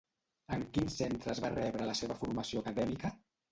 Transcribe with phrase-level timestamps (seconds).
[0.55, 3.15] En quins centres va rebre la seva formació acadèmica?